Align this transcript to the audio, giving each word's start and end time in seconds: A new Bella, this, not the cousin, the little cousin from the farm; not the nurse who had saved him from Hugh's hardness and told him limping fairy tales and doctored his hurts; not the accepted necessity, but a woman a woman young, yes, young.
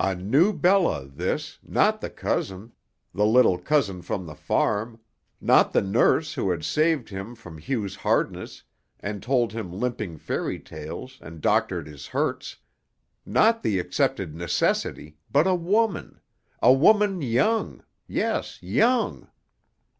A 0.00 0.16
new 0.16 0.52
Bella, 0.52 1.06
this, 1.06 1.60
not 1.62 2.00
the 2.00 2.10
cousin, 2.10 2.72
the 3.14 3.24
little 3.24 3.56
cousin 3.56 4.02
from 4.02 4.26
the 4.26 4.34
farm; 4.34 4.98
not 5.40 5.72
the 5.72 5.80
nurse 5.80 6.34
who 6.34 6.50
had 6.50 6.64
saved 6.64 7.08
him 7.08 7.36
from 7.36 7.58
Hugh's 7.58 7.94
hardness 7.94 8.64
and 8.98 9.22
told 9.22 9.52
him 9.52 9.72
limping 9.72 10.18
fairy 10.18 10.58
tales 10.58 11.18
and 11.22 11.40
doctored 11.40 11.86
his 11.86 12.08
hurts; 12.08 12.56
not 13.24 13.62
the 13.62 13.78
accepted 13.78 14.34
necessity, 14.34 15.18
but 15.30 15.46
a 15.46 15.54
woman 15.54 16.18
a 16.60 16.72
woman 16.72 17.22
young, 17.22 17.84
yes, 18.08 18.60
young. 18.64 19.28